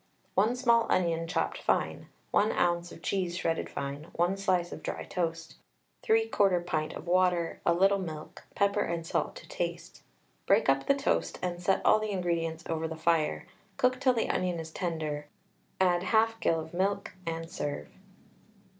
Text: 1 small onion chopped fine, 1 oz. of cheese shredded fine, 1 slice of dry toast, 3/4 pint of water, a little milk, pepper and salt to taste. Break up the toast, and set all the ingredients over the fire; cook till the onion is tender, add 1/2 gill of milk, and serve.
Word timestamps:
1 0.33 0.55
small 0.55 0.91
onion 0.91 1.27
chopped 1.27 1.59
fine, 1.59 2.07
1 2.31 2.51
oz. 2.53 2.91
of 2.91 3.03
cheese 3.03 3.37
shredded 3.37 3.69
fine, 3.69 4.07
1 4.13 4.35
slice 4.35 4.71
of 4.71 4.81
dry 4.81 5.03
toast, 5.03 5.57
3/4 6.01 6.65
pint 6.65 6.93
of 6.93 7.05
water, 7.05 7.61
a 7.67 7.71
little 7.75 7.99
milk, 7.99 8.43
pepper 8.55 8.81
and 8.81 9.05
salt 9.05 9.35
to 9.35 9.47
taste. 9.47 10.01
Break 10.47 10.69
up 10.69 10.87
the 10.87 10.95
toast, 10.95 11.37
and 11.43 11.61
set 11.61 11.85
all 11.85 11.99
the 11.99 12.09
ingredients 12.09 12.63
over 12.67 12.87
the 12.87 12.97
fire; 12.97 13.45
cook 13.77 13.99
till 14.01 14.13
the 14.13 14.27
onion 14.31 14.59
is 14.59 14.71
tender, 14.71 15.27
add 15.79 16.01
1/2 16.05 16.39
gill 16.39 16.59
of 16.59 16.73
milk, 16.73 17.13
and 17.27 17.47
serve. 17.51 17.87